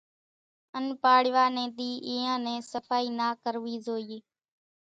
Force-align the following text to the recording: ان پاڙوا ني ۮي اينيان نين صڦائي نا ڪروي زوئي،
ان 0.77 0.85
پاڙوا 1.01 1.45
ني 1.55 1.65
ۮي 1.77 1.89
اينيان 2.07 2.39
نين 2.45 2.59
صڦائي 2.71 3.07
نا 3.19 3.27
ڪروي 3.43 3.75
زوئي، 3.85 4.17